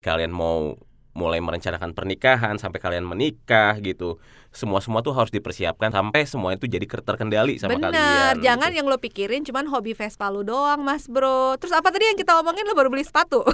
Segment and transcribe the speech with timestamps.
[0.00, 0.80] kalian mau
[1.12, 4.16] mulai merencanakan pernikahan sampai kalian menikah gitu
[4.48, 8.78] semua semua tuh harus dipersiapkan sampai semua itu jadi terkendali sama Bener, kalian jangan gitu.
[8.80, 12.32] yang lo pikirin cuman hobi Vespa lu doang mas bro Terus apa tadi yang kita
[12.40, 13.44] omongin lo baru beli sepatu?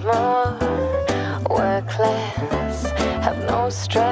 [0.00, 0.56] More,
[1.52, 2.88] work less,
[3.22, 4.09] have no stress,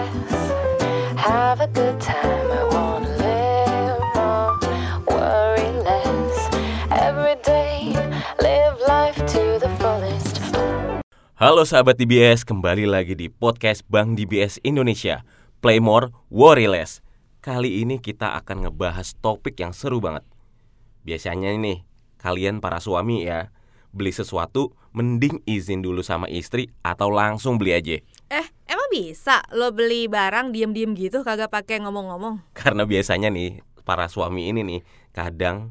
[11.38, 15.22] Halo sahabat DBS, kembali lagi di podcast Bank DBS Indonesia
[15.62, 16.98] Play More, Worry Less.
[17.38, 20.26] Kali ini kita akan ngebahas topik yang seru banget.
[21.06, 21.86] Biasanya nih,
[22.18, 23.54] kalian para suami ya
[23.94, 28.02] Beli sesuatu, mending izin dulu sama istri atau langsung beli aja?
[28.34, 32.42] Eh emang bisa lo beli barang diem-diem gitu kagak pakai ngomong-ngomong?
[32.58, 34.82] Karena biasanya nih, para suami ini nih
[35.14, 35.70] Kadang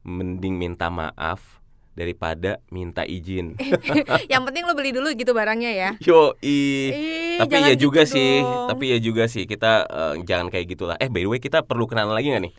[0.00, 1.60] mending minta maaf
[1.94, 3.54] daripada minta izin
[4.32, 8.42] yang penting lo beli dulu gitu barangnya ya Yo Ih, tapi ya juga gitu sih,
[8.42, 8.68] dong.
[8.70, 10.96] tapi ya juga sih kita eh, jangan kayak gitulah.
[10.98, 12.54] Eh by the way kita perlu kenalan lagi nggak nih?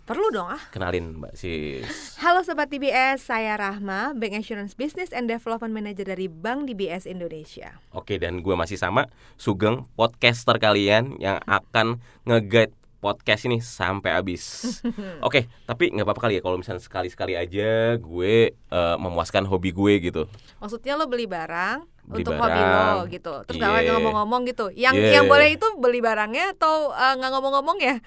[0.00, 2.18] Perlu dong ah Kenalin Mbak Sis.
[2.18, 7.78] Halo Sobat DBS, saya Rahma, Bank Insurance Business and Development Manager dari Bank DBS Indonesia
[7.94, 9.06] Oke dan gue masih sama
[9.38, 14.42] Sugeng podcaster kalian yang akan nge-guide podcast ini sampai habis.
[15.26, 19.92] Oke, tapi nggak apa-apa kali ya kalau misalnya sekali-sekali aja gue eh, memuaskan hobi gue
[20.02, 20.22] gitu.
[20.58, 22.98] Maksudnya lo beli barang Beli untuk hobi lo barang.
[23.08, 23.62] gitu Terus Iya.
[23.62, 25.10] gak pakai ngomong-ngomong gitu Yang Iya.
[25.14, 27.94] yang boleh itu beli barangnya atau eh, nggak ngomong-ngomong ya?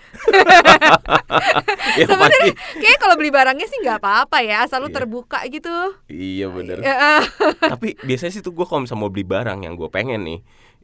[1.95, 4.95] ya Sebenarnya kayak kalau beli barangnya sih nggak apa-apa ya Asal lo Iya.
[4.95, 5.71] terbuka gitu
[6.07, 6.77] Iya bener.
[6.79, 7.21] Ya, eh.
[7.73, 10.39] tapi biasanya sih tuh gue kalau misalnya mau beli barang yang gue pengen nih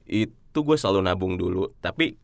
[0.07, 2.15] itu gue selalu nabung dulu tapi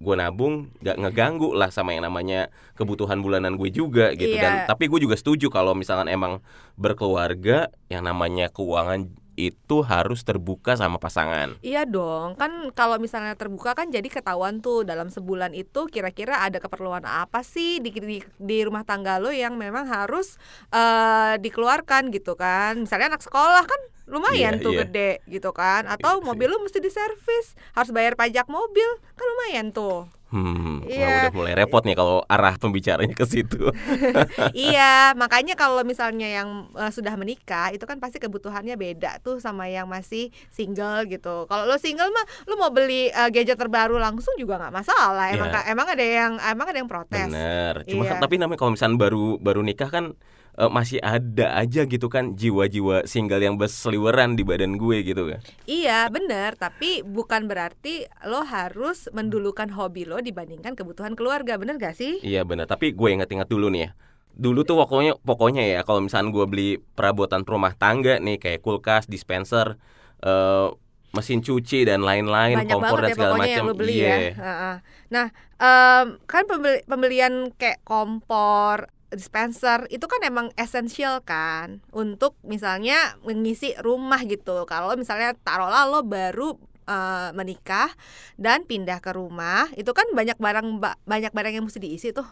[0.00, 4.66] gue nabung gak ngeganggu lah sama yang namanya kebutuhan bulanan gue juga gitu dan Iya.
[4.66, 6.40] tapi gue juga setuju kalau misalkan emang
[6.74, 13.72] berkeluarga yang namanya keuangan itu harus terbuka sama pasangan Iya dong, kan kalau misalnya terbuka
[13.72, 18.58] kan jadi ketahuan tuh dalam sebulan itu kira-kira ada keperluan apa sih di, di, di
[18.60, 20.36] rumah tangga lo yang memang harus
[20.68, 22.84] eh, dikeluarkan gitu kan.
[22.84, 23.80] Misalnya anak sekolah kan
[24.10, 24.80] lumayan Iya, tuh iya.
[24.82, 25.86] gede gitu kan.
[25.86, 26.26] Atau Iya sih.
[26.26, 30.10] mobil lo mesti diservis, harus bayar pajak mobil kan lumayan tuh.
[30.30, 31.26] hmm Iya.
[31.26, 33.66] udah mulai repot nih kalau arah pembicaranya ke situ
[34.54, 39.66] iya, makanya kalau misalnya yang eh, sudah menikah itu kan pasti kebutuhannya beda tuh sama
[39.66, 41.44] yang masih single gitu.
[41.44, 45.30] Kalau lo single mah lo mau beli eh, gadget terbaru langsung juga nggak masalah.
[45.30, 45.60] Emang Iya.
[45.68, 47.26] emang ada yang emang ada yang protes.
[47.26, 47.74] Bener.
[47.84, 50.14] Cuma kan- tapi namanya kalau misalnya baru baru nikah kan
[50.58, 55.40] eh, masih ada aja gitu kan jiwa-jiwa single yang berseliweran di badan gue gitu kan.
[55.68, 56.56] Iya, bener.
[56.56, 62.18] Tapi bukan berarti lo harus mendulukan hobi lo dibandingkan kebutuhan keluarga, bener gak sih?
[62.24, 62.66] Iya bener.
[62.66, 63.90] Tapi gue inget-inget dulu nih ya.
[64.30, 69.10] Dulu tuh pokoknya pokoknya ya kalau misalnya gue beli perabotan rumah tangga nih kayak kulkas,
[69.10, 69.76] dispenser,
[70.22, 70.68] eh,
[71.10, 73.64] mesin cuci dan lain-lain, kompor banget dan ya segala macam.
[73.82, 74.06] Iya.
[74.06, 74.30] ya.
[74.38, 74.74] Heeh.
[75.10, 75.26] Nah,
[75.58, 83.74] em, kan pembeli- pembelian kayak kompor, dispenser itu kan emang esensial kan untuk misalnya mengisi
[83.82, 84.64] rumah gitu.
[84.66, 86.54] Kalau misalnya taruhlah lo baru
[86.86, 87.90] eh, menikah
[88.38, 92.26] dan pindah ke rumah, itu kan banyak barang ba- banyak barang yang mesti diisi tuh.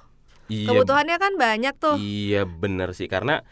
[0.48, 0.72] Iya.
[0.72, 2.00] Kebutuhannya kan banyak tuh.
[2.00, 3.44] Iya bener sih karena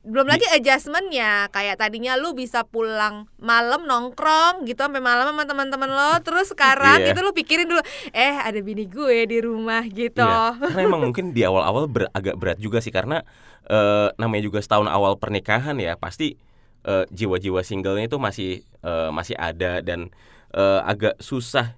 [0.00, 1.52] belum lagi adjustmentnya.
[1.52, 6.12] Kayak tadinya lu bisa pulang malam nongkrong gitu sampai malam sama teman-teman lo.
[6.24, 7.12] Terus sekarang Iya.
[7.12, 10.24] gitu lu pikirin dulu eh ada bini gue di rumah gitu.
[10.24, 12.88] Iya, karena emang mungkin di awal-awal ber- agak berat juga sih.
[12.88, 13.20] Karena
[13.68, 16.40] eh, namanya juga setahun awal pernikahan ya pasti
[16.88, 19.84] eh, jiwa-jiwa singlenya itu masih eh, masih ada.
[19.84, 20.08] Dan
[20.56, 21.76] eh, agak susah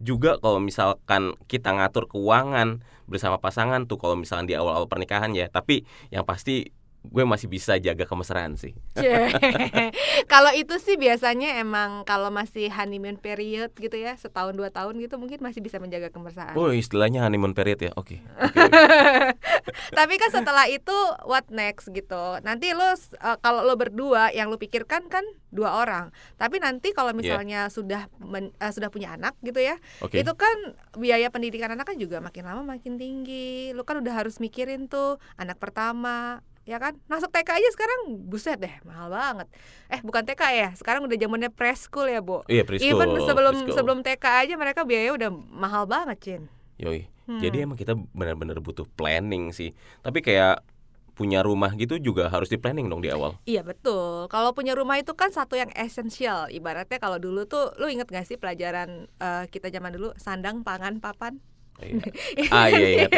[0.00, 5.46] juga kalau misalkan kita ngatur keuangan bersama pasangan tuh kalau misalkan di awal-awal pernikahan ya.
[5.46, 8.76] Tapi yang pasti gue masih bisa jaga kemesraan sih
[10.32, 15.16] kalau itu sih biasanya emang kalau masih honeymoon period gitu ya setahun dua tahun gitu
[15.16, 18.16] mungkin masih bisa menjaga kemesraan oh istilahnya honeymoon period ya oke oke.
[19.98, 20.94] Tapi kan setelah itu
[21.26, 22.40] what next gitu.
[22.42, 26.14] Nanti lo eh, kalau lo berdua yang lo pikirkan kan dua orang.
[26.38, 30.22] Tapi nanti kalau misalnya sudah men- eh, sudah punya anak gitu ya, Oke.
[30.22, 33.70] itu kan biaya pendidikan anak kan juga makin lama makin tinggi.
[33.74, 38.60] Lo kan udah harus mikirin tuh anak pertama ya kan masuk TK aja sekarang buset
[38.60, 39.48] deh mahal banget
[39.88, 43.76] eh bukan TK ya sekarang udah zamannya preschool ya bu iya preschool even sebelum preschool.
[43.76, 46.42] sebelum TK aja mereka biaya udah mahal banget cin
[46.80, 47.04] Yoi.
[47.28, 47.38] Hmm.
[47.38, 49.76] Jadi emang kita benar-benar butuh planning sih.
[50.00, 50.64] Tapi kayak
[51.12, 53.36] punya rumah gitu juga harus di planning dong di awal.
[53.44, 54.24] Iya betul.
[54.32, 56.48] Kalau punya rumah itu kan satu yang esensial.
[56.48, 61.04] Ibaratnya kalau dulu tuh, lu inget gak sih pelajaran eh, kita zaman dulu sandang, pangan,
[61.04, 61.36] papan?
[61.82, 62.04] Iya.
[62.54, 63.10] Ah iya ingat.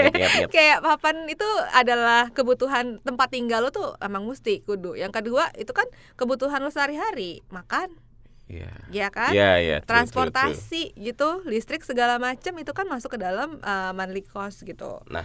[0.51, 4.95] kayak papan itu adalah kebutuhan tempat tinggal lo tuh emang mesti kudu.
[4.95, 7.93] Yang kedua itu kan kebutuhan lo sehari-hari, makan,
[8.53, 8.73] Iya.
[8.93, 9.33] ya kan?
[9.33, 9.77] Iya iya.
[9.81, 9.89] true, true, true.
[9.89, 15.01] Transportasi gitu, listrik segala macam itu kan masuk ke dalam uh, monthly cost gitu.
[15.09, 15.25] Nah,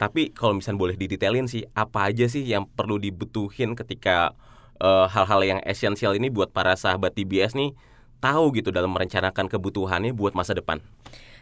[0.00, 4.32] tapi kalau misalnya boleh didetailin sih, apa aja sih yang perlu dibutuhin ketika
[4.80, 7.76] eh, hal-hal yang esensial ini buat para sahabat TBS nih
[8.22, 10.80] tahu gitu dalam merencanakan kebutuhannya buat masa depan.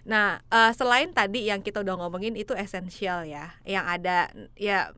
[0.08, 4.92] Nah, eh, selain tadi yang kita udah ngomongin itu esensial ya, yang ada ya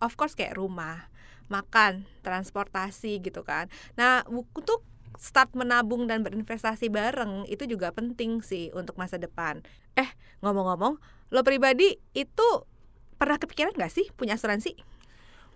[0.00, 1.08] of course kayak rumah,
[1.48, 3.70] makan, transportasi gitu kan.
[3.96, 4.84] Nah, untuk
[5.16, 9.64] start menabung dan berinvestasi bareng itu juga penting sih untuk masa depan.
[9.96, 10.08] Eh,
[10.44, 11.00] ngomong-ngomong,
[11.32, 12.48] lo pribadi itu
[13.16, 14.76] pernah kepikiran gak sih punya asuransi?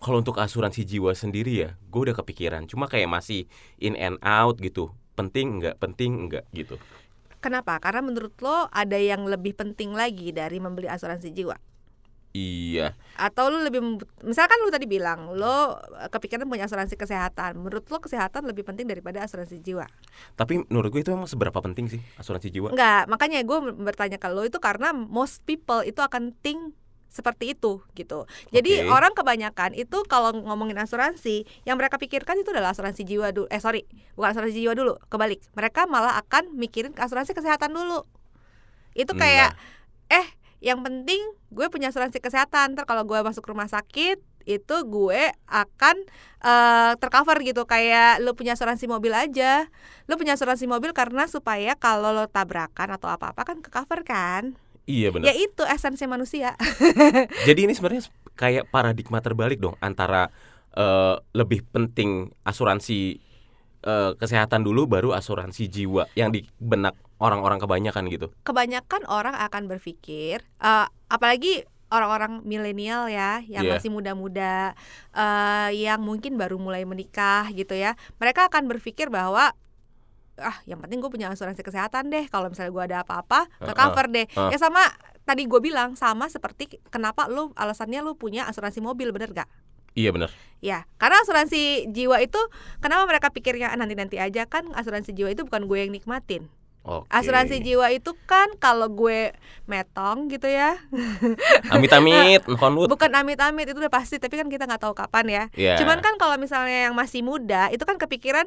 [0.01, 2.65] Kalau untuk asuransi jiwa sendiri ya, gue udah kepikiran.
[2.65, 3.45] Cuma kayak masih
[3.77, 4.89] in and out gitu.
[5.13, 6.81] Penting nggak, penting nggak gitu.
[7.41, 7.81] Kenapa?
[7.81, 11.57] Karena menurut lo ada yang lebih penting lagi dari membeli asuransi jiwa.
[12.31, 13.83] Iya, atau lu lebih
[14.23, 18.87] misalkan lu tadi bilang lo eh, kepikiran punya asuransi kesehatan menurut lo kesehatan lebih penting
[18.87, 19.91] daripada asuransi jiwa
[20.39, 22.71] tapi menurut gue itu emang seberapa penting sih asuransi jiwa?
[22.71, 26.71] enggak makanya gue bertanya ke lo itu karena most people itu akan think
[27.11, 28.25] seperti itu gitu.
[28.55, 28.89] Jadi Oke.
[28.89, 33.59] orang kebanyakan itu kalau ngomongin asuransi yang mereka pikirkan itu adalah asuransi jiwa dulu eh
[33.59, 33.83] sorry
[34.15, 35.43] bukan asuransi jiwa dulu kebalik.
[35.59, 38.07] Mereka malah akan mikirin asuransi kesehatan dulu.
[38.95, 39.59] Itu kayak
[40.07, 40.27] eh
[40.63, 41.19] yang penting
[41.51, 45.97] gue punya asuransi kesehatan ntar kalau gue masuk rumah sakit itu gue akan
[46.47, 47.67] eh, tercover gitu.
[47.67, 49.67] Kayak lo punya asuransi mobil aja.
[50.07, 54.07] Lo punya asuransi mobil karena supaya kalau lo tabrakan atau apa apa kan ke cover
[54.07, 54.55] kan
[54.91, 55.31] Iya ya benar.
[55.31, 56.59] itu esensi manusia
[57.49, 58.03] Jadi ini sebenarnya
[58.41, 60.27] kayak paradigma terbalik dong antara
[60.73, 63.23] eh, lebih penting asuransi
[63.81, 68.27] eh, kesehatan dulu baru asuransi jiwa yang di benak orang-orang kebanyakan gitu.
[68.43, 73.77] kebanyakan orang akan berpikir eh, apalagi orang-orang milenial ya yang Iya.
[73.77, 74.73] masih muda-muda
[75.13, 79.53] eh, yang mungkin baru mulai menikah gitu ya mereka akan berpikir bahwa
[80.41, 84.07] ah yang penting gue punya asuransi kesehatan deh kalau misalnya gue ada apa-apa ke cover
[84.09, 84.51] deh heeh.
[84.51, 84.83] ya sama
[85.23, 89.51] tadi gue bilang sama seperti kenapa lu alasannya lu punya asuransi mobil bener gak
[89.91, 90.31] Iya benar.
[90.63, 92.39] Ya, karena asuransi jiwa itu
[92.79, 96.47] kenapa mereka pikirnya "Ah, nanti-nanti aja kan asuransi jiwa itu bukan gue yang nikmatin.
[96.87, 97.11] Oke.
[97.11, 99.35] Asuransi jiwa itu kan kalau gue
[99.67, 100.79] metong gitu ya,
[101.75, 102.89] Amit-amit, konlut.
[102.89, 105.45] bukan amit-amit itu udah pasti, tapi kan kita nggak tahu kapan ya.
[105.59, 105.75] Iya.
[105.83, 108.47] Cuman kan kalau misalnya yang masih muda itu kan kepikiran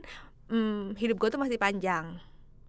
[0.53, 2.21] hmm, hidup gue tuh masih panjang.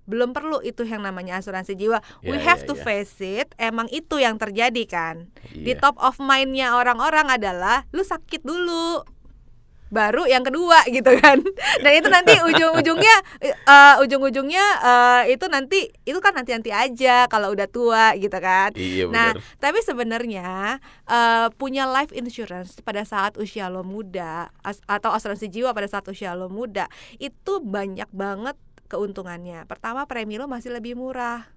[0.05, 2.01] Belum perlu itu yang namanya asuransi jiwa.
[2.21, 2.85] We Iya, have iya, to iya.
[2.85, 3.49] face it.
[3.57, 5.33] Emang itu yang terjadi kan.
[5.49, 5.81] Di Iya.
[5.81, 9.01] top of mind-nya orang-orang adalah lu sakit dulu.
[9.89, 11.39] Baru yang kedua gitu kan.
[11.85, 17.67] Dan itu nanti ujung-ujungnya eh, ujung-ujungnya eh, itu nanti itu kan nanti-nanti aja kalau udah
[17.67, 18.75] tua gitu kan.
[18.75, 19.45] Iya Nah, benar.
[19.63, 25.71] tapi sebenarnya eh, punya life insurance pada saat usia lo muda as- atau asuransi jiwa
[25.71, 29.65] pada saat usia lo muda itu banyak banget keuntungannya.
[29.65, 31.54] Pertama premi lo masih lebih murah.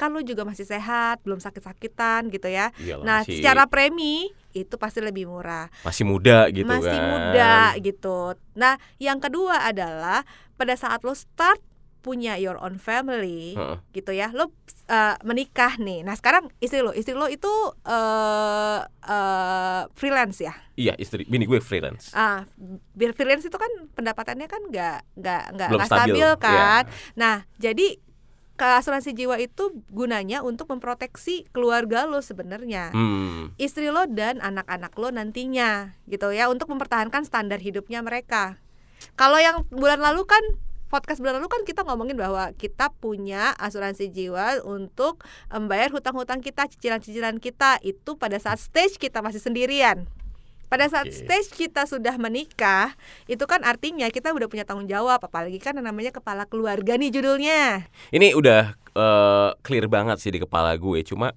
[0.00, 2.72] Kan lo juga masih sehat, belum sakit-sakitan gitu ya.
[2.80, 5.68] Iyalah, Nah, masih, secara premi itu pasti lebih murah.
[5.84, 7.04] masih muda gitu masih kan.
[7.12, 8.18] muda gitu.
[8.56, 10.24] Nah, yang kedua adalah
[10.56, 11.60] pada saat lo start
[12.00, 13.76] punya your own family Heeh.
[13.92, 14.48] gitu ya lo
[14.88, 17.52] uh, menikah nih nah sekarang istri lo istri lo itu
[17.84, 22.08] uh, uh, freelance ya Iya, istri bini gue freelance.
[22.16, 22.48] ah
[22.96, 26.40] biar freelance itu kan pendapatannya kan nggak nggak nggak stabil, stabil iya.
[26.40, 26.82] kan
[27.12, 28.00] nah jadi
[28.60, 33.56] ke asuransi jiwa itu gunanya untuk memproteksi keluarga lo sebenarnya Hmm.
[33.56, 38.60] istri lo dan anak-anak lo nantinya gitu ya untuk mempertahankan standar hidupnya mereka.
[39.16, 40.44] Kalau yang bulan lalu kan
[40.92, 46.68] podcast bulan lalu kan kita ngomongin bahwa kita punya asuransi jiwa untuk membayar hutang-hutang kita,
[46.68, 50.04] cicilan-cicilan kita itu pada saat stage kita masih sendirian.
[50.70, 51.26] Pada saat Oke.
[51.26, 52.94] stage kita sudah menikah,
[53.26, 57.90] itu kan artinya kita udah punya tanggung jawab, apalagi kan namanya kepala keluarga nih judulnya.
[58.14, 61.02] Ini udah eh, clear banget sih di kepala gue.
[61.02, 61.34] Cuma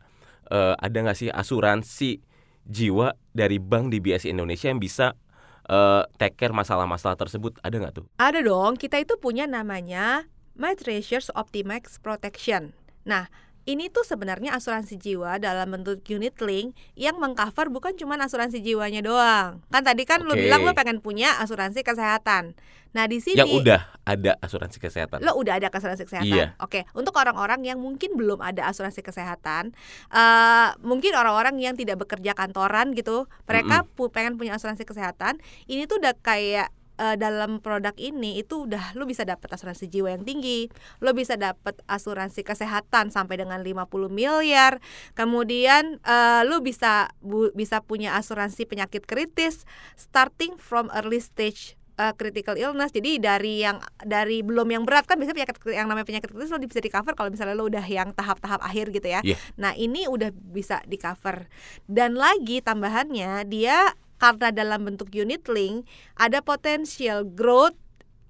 [0.53, 2.21] eh, ada nggak sih asuransi
[2.69, 5.17] jiwa dari Bank DBS Indonesia yang bisa
[5.65, 7.57] eh, take care masalah-masalah tersebut?
[7.65, 8.05] Ada nggak tuh?
[8.21, 12.77] Ada dong, kita itu punya namanya My Treasures Optimax Protection.
[13.01, 13.33] Nah,
[13.63, 18.99] ini tuh sebenarnya asuransi jiwa dalam bentuk unit link yang mengcover bukan cuma asuransi jiwanya
[18.99, 19.63] doang.
[19.71, 20.43] Kan tadi kan lo Oke.
[20.43, 22.55] bilang lo pengen punya asuransi kesehatan.
[22.93, 25.25] Nah, di sini Yang udah ada asuransi kesehatan.
[25.25, 26.29] lo udah ada asuransi kesehatan.
[26.29, 26.47] Iya.
[26.61, 29.73] Oke, untuk orang-orang yang mungkin belum ada asuransi kesehatan,
[30.13, 35.89] eh mungkin orang-orang yang tidak bekerja kantoran gitu, mereka pu- pengen punya asuransi kesehatan, ini
[35.89, 40.23] tuh udah kayak eh, dalam produk ini itu udah lu bisa dapat asuransi jiwa yang
[40.23, 40.69] tinggi,
[40.99, 44.77] lu bisa dapat asuransi kesehatan sampai dengan 50 miliar.
[45.13, 52.13] Kemudian eh, lu bisa bu- bisa punya asuransi penyakit kritis starting from early stage eh,
[52.17, 52.91] critical illness.
[52.91, 56.59] Jadi dari yang dari belum yang berat kan biasanya penyakit yang namanya penyakit kritis lo
[56.59, 59.21] bisa di cover kalau misalnya lo udah yang tahap-tahap akhir gitu ya.
[59.21, 59.37] Iya.
[59.57, 61.47] Nah, ini udah bisa di cover.
[61.85, 63.93] Dan lagi tambahannya dia
[64.23, 65.83] karena dalam bentuk unit link
[66.15, 67.75] ada potensial growth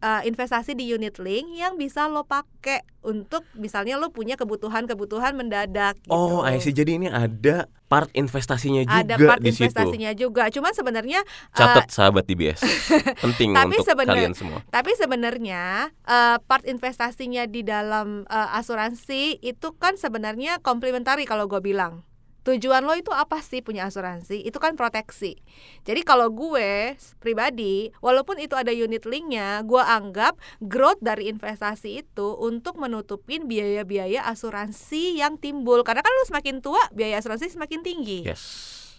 [0.01, 6.01] uh, investasi di unit link yang bisa lo pakai untuk misalnya lo punya kebutuhan-kebutuhan mendadak
[6.01, 6.11] gitu.
[6.11, 6.73] Oh, I see.
[6.73, 9.69] Jadi ini ada part investasinya juga ada part di situ.
[9.69, 10.43] investasinya juga.
[10.49, 12.65] Cuman sebenarnya uh, Catat sahabat DBS.
[13.25, 14.59] Penting Tapi untuk sebenar- kalian semua.
[14.73, 21.61] Tapi sebenarnya eh, part investasinya di dalam eh, asuransi itu kan sebenarnya komplementari kalau gue
[21.61, 22.01] bilang.
[22.43, 24.43] Tujuan lo itu apa sih punya asuransi?
[24.43, 25.39] Itu kan proteksi.
[25.87, 32.35] Jadi kalau gue pribadi, walaupun itu ada unit linknya, gue anggap growth dari investasi itu
[32.35, 35.87] untuk menutupin biaya-biaya asuransi yang timbul.
[35.87, 38.27] Karena kan lo semakin tua, biaya asuransi semakin tinggi.
[38.27, 38.43] Yes.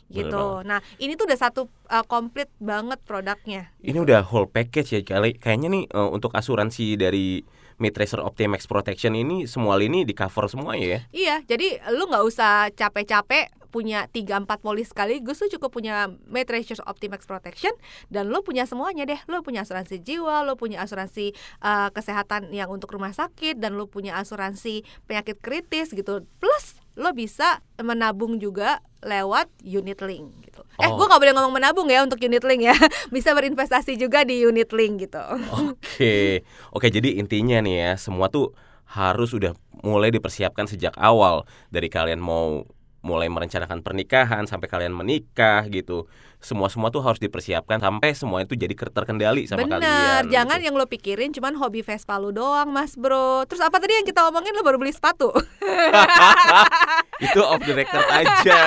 [0.04, 0.44] bener gitu.
[0.68, 3.72] Nah ini tuh udah satu eh, komplit banget produknya.
[3.80, 5.36] Ini udah whole package ya kali.
[5.36, 7.40] Kayaknya nih eh, untuk asuransi dari
[7.78, 11.02] Mitracer Optimax Protection ini semua lini di cover semua ya.
[11.10, 16.78] Iya, jadi lu nggak usah capek-capek punya 3 4 polis sekaligus lu cukup punya Matrix
[16.78, 17.74] Optimax Protection
[18.06, 19.18] dan lu punya semuanya deh.
[19.26, 23.90] Lu punya asuransi jiwa, lu punya asuransi eh, kesehatan yang untuk rumah sakit dan lu
[23.90, 26.22] punya asuransi penyakit kritis gitu.
[26.38, 30.62] Plus lo bisa menabung juga lewat unit link gitu.
[30.78, 30.96] Eh, Oh.
[30.96, 32.74] gua nggak boleh ngomong menabung ya untuk unit link ya.
[33.14, 35.20] bisa berinvestasi juga di unit link gitu.
[35.52, 36.42] Oke.
[36.70, 38.54] Oke, jadi intinya nih ya, semua tuh
[38.86, 42.64] harus udah mulai dipersiapkan sejak awal dari kalian mau
[43.04, 46.08] mulai merencanakan pernikahan sampai kalian menikah gitu.
[46.40, 50.22] Semua-semua tuh harus dipersiapkan sampai semua itu jadi terkendali sama Bener, kalian.
[50.32, 50.66] jangan gitu.
[50.68, 53.44] yang lo pikirin cuman hobi Vespa lu doang, Mas Bro.
[53.44, 55.28] Terus apa tadi yang kita omongin lo baru beli sepatu?
[57.20, 58.60] itu off the record aja.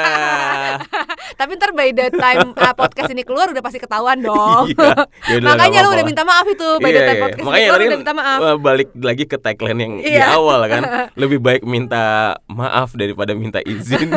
[1.39, 4.71] Tapi ntar by the time uh, podcast ini keluar udah pasti ketahuan dong.
[4.71, 4.93] Iya,
[5.35, 7.23] yaudah, Makanya lu udah minta maaf itu by the Iya, time iya.
[7.23, 8.39] podcast ini Makanya keluar udah minta maaf.
[8.57, 10.25] balik lagi ke tagline yang di Iya.
[10.33, 10.83] awal kan.
[11.21, 12.03] Lebih baik minta
[12.45, 14.09] maaf daripada minta izin.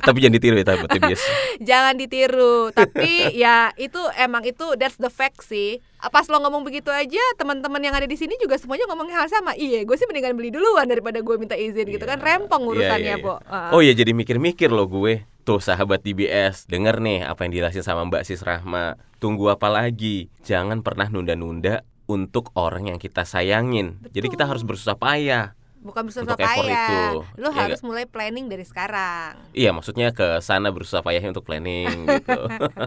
[0.00, 1.26] Tapi jangan ditiru ya tapi biasa.
[1.60, 2.56] Jangan ditiru.
[2.72, 5.78] Tapi ya itu emang itu that's the fact sih.
[6.10, 9.54] Pas lo ngomong begitu aja, teman-teman yang ada di sini juga semuanya ngomong hal sama.
[9.54, 12.18] Iya, gue sih mendingan beli duluan daripada gue minta izin gitu kan.
[12.18, 13.38] Rempong urusannya, Iya, iya, Bo.
[13.38, 13.46] iya.
[13.52, 13.70] Ah.
[13.70, 15.22] Oh iya jadi mikir-mikir loh gue.
[15.42, 18.94] Tuh sahabat DBS, denger nih apa yang dijelasin sama Mbak Sis Rahma.
[19.18, 20.30] Tunggu apa lagi?
[20.42, 24.02] Jangan pernah nunda-nunda untuk orang yang kita sayangin.
[24.10, 24.50] Jadi kita Betul.
[24.54, 25.54] harus bersusah payah.
[25.82, 27.10] Bukan bersusah Untuk payah.
[27.18, 27.26] itu.
[27.42, 29.34] Lo Iya harus mulai planning dari sekarang.
[29.50, 32.40] Iya, maksudnya ke sana bersusah payahnya untuk planning gitu.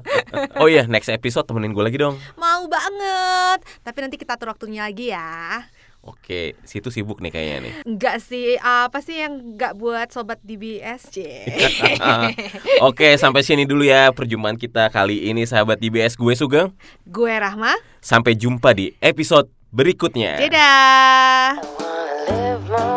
[0.64, 2.16] oh iya, next episode temenin gue lagi dong.
[2.40, 3.68] Mau banget.
[3.84, 5.68] Tapi nanti kita atur waktunya lagi ya.
[6.06, 7.74] Oke, situ sibuk nih kayaknya nih.
[7.82, 11.25] Enggak sih, apa sih yang enggak buat sobat DBS, C?
[12.88, 16.70] Oke, sampai sini dulu ya perjumpaan kita kali ini sahabat DBS gue Sugeng.
[17.10, 17.74] Gue Rahma.
[18.06, 20.38] Sampai jumpa di episode berikutnya.
[20.46, 22.04] Dadah.
[22.27, 22.95] I wanna live more,